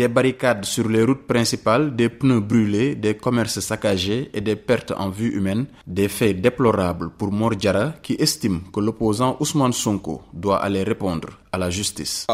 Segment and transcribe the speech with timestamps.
[0.00, 4.94] Des barricades sur les routes principales, des pneus brûlés, des commerces saccagés et des pertes
[4.96, 10.56] en vie humaine, des faits déplorables pour Mordiara qui estime que l'opposant Ousmane Sonko doit
[10.62, 12.26] aller répondre à la justice.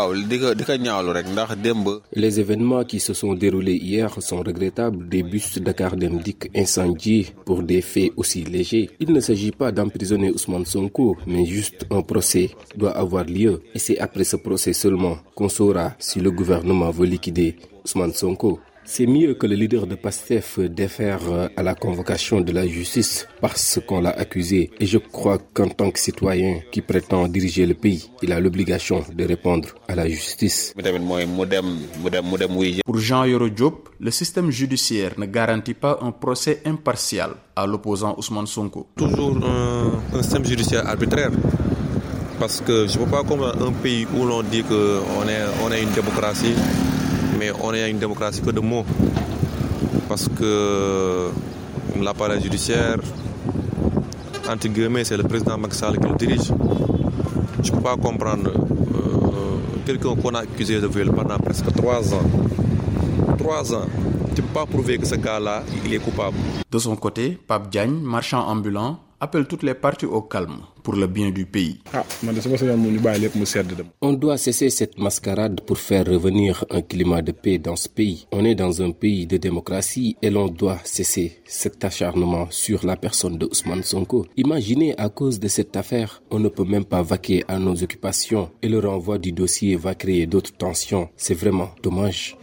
[2.13, 5.09] Les événements qui se sont déroulés hier sont regrettables.
[5.09, 8.91] Des bus Dakar Demdik incendiés pour des faits aussi légers.
[9.01, 13.63] Il ne s'agit pas d'emprisonner Ousmane Sonko, mais juste un procès doit avoir lieu.
[13.75, 18.61] Et c'est après ce procès seulement qu'on saura si le gouvernement veut liquider Ousmane Sonko.
[18.89, 21.19] C'est mieux que le leader de PASTEF défaire
[21.57, 24.71] à la convocation de la justice parce qu'on l'a accusé.
[24.79, 29.03] Et je crois qu'en tant que citoyen qui prétend diriger le pays, il a l'obligation
[29.13, 30.73] de répondre à la justice.
[32.85, 38.15] Pour Jean Yoro Diop, le système judiciaire ne garantit pas un procès impartial à l'opposant
[38.17, 38.87] Ousmane Sonko.
[38.97, 41.33] Toujours un, un système judiciaire arbitraire.
[42.39, 45.73] Parce que je ne vois pas comment un pays où l'on dit qu'on est, on
[45.73, 46.55] est une démocratie
[47.39, 48.85] mais on est une démocratie que de mots.
[50.09, 51.31] Parce que
[52.01, 52.97] l'appareil judiciaire,
[54.49, 56.53] entre guillemets, c'est le président Macky Sall qui le dirige.
[57.63, 62.15] Je ne peux pas comprendre euh, quelqu'un qu'on a accusé de viol pendant presque trois
[62.15, 62.23] ans.
[63.39, 63.87] Trois ans.
[64.35, 66.37] Tu ne peux pas prouver que ce gars-là, il est coupable.
[66.71, 71.09] De son côté, Pape Diagne, marchand ambulant, appelle toutes les parties au calme pour le
[71.09, 71.81] bien du pays.
[74.01, 78.29] On doit cesser cette mascarade pour faire revenir un climat de paix dans ce pays.
[78.31, 82.95] On est dans un pays de démocratie et l'on doit cesser cet acharnement sur la
[82.97, 84.27] personne de Ousmane Sonko.
[84.37, 88.49] Imaginez à cause de cette affaire, on ne peut même pas vaquer à nos occupations
[88.63, 91.09] et le renvoi du dossier va créer d'autres tensions.
[91.17, 92.37] C'est vraiment dommage.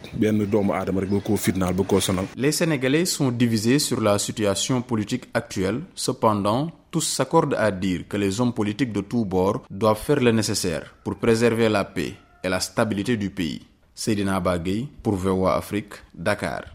[2.36, 5.80] Les Sénégalais sont divisés sur la situation politique actuelle.
[5.96, 10.32] Cependant, tous s'accordent à dire que les hommes politiques de tous bords doivent faire le
[10.32, 12.14] nécessaire pour préserver la paix
[12.44, 13.66] et la stabilité du pays.
[13.96, 16.64] Seydina Bagay pour VOA Afrique, Dakar.